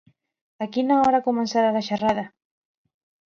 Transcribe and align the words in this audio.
A 0.65 0.67
quina 0.77 0.97
hora 1.01 1.19
començarà 1.27 1.75
la 1.75 1.83
xerrada? 1.91 2.25